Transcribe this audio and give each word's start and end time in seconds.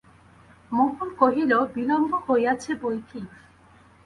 মোহন 0.71 1.09
কহিল, 1.19 1.51
বিলম্ব 1.75 2.11
হইয়াছে 2.27 2.71
বই 2.81 2.97
কি। 3.09 3.21